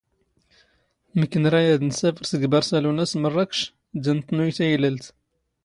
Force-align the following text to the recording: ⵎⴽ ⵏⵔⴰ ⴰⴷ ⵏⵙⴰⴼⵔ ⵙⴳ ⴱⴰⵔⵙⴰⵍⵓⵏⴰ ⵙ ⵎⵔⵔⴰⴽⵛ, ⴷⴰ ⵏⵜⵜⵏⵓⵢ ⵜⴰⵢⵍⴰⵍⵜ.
ⵎⴽ 1.19 1.31
ⵏⵔⴰ 1.41 1.59
ⴰⴷ 1.73 1.81
ⵏⵙⴰⴼⵔ 1.89 2.23
ⵙⴳ 2.29 2.39
ⴱⴰⵔⵙⴰⵍⵓⵏⴰ 2.51 3.05
ⵙ 3.09 3.13
ⵎⵔⵔⴰⴽⵛ, 3.21 3.49
ⴷⴰ 4.03 4.11
ⵏⵜⵜⵏⵓⵢ 4.15 4.49
ⵜⴰⵢⵍⴰⵍⵜ. 4.55 5.05